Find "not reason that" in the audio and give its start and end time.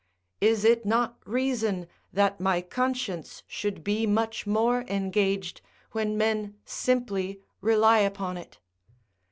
0.83-2.39